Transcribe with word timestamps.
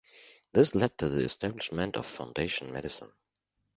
This 0.51 0.73
led 0.73 0.97
to 0.97 1.09
the 1.09 1.21
establishment 1.23 1.95
of 1.95 2.07
Foundation 2.07 2.73
Medicine. 2.73 3.11